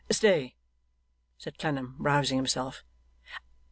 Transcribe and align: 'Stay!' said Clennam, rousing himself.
'Stay!' 0.09 0.55
said 1.37 1.59
Clennam, 1.59 1.95
rousing 1.99 2.39
himself. 2.39 2.83